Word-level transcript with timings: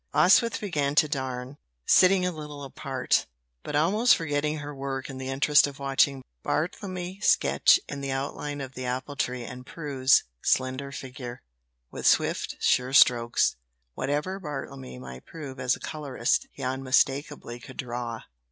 Oswyth 0.15 0.59
began 0.59 0.95
to 0.95 1.07
darn, 1.07 1.57
sitting 1.85 2.25
a 2.25 2.31
little 2.31 2.63
apart, 2.63 3.27
but 3.61 3.75
almost 3.75 4.15
forgetting 4.15 4.57
her 4.57 4.73
work 4.73 5.11
in 5.11 5.19
the 5.19 5.27
interest 5.29 5.67
of 5.67 5.77
watching 5.77 6.23
Bartlemy 6.43 7.19
sketch 7.23 7.79
in 7.87 8.01
the 8.01 8.09
outline 8.09 8.61
of 8.61 8.73
the 8.73 8.85
appletree 8.87 9.43
and 9.47 9.63
Prue's 9.63 10.23
slender 10.41 10.91
figure, 10.91 11.43
with 11.91 12.07
swift, 12.07 12.55
sure 12.59 12.93
strokes. 12.93 13.57
Whatever 13.93 14.39
Bartlemy 14.39 14.97
might 14.97 15.27
prove 15.27 15.59
as 15.59 15.75
a 15.75 15.79
colorist, 15.79 16.47
he 16.51 16.63
unmistakably 16.63 17.59
could 17.59 17.77
draw. 17.77 18.21